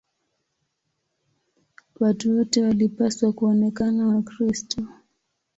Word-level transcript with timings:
Watu 1.99 2.37
wote 2.37 2.61
walipaswa 2.63 3.33
kuonekana 3.33 4.07
Wakristo. 4.07 4.83